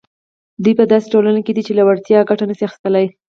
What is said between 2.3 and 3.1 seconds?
نه شي اخیستلای.